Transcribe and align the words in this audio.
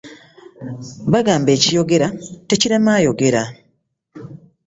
Bagamba 1.11 1.49
ekitayogera 1.55 2.07
tekirema 2.49 2.91
ayogera. 2.97 3.43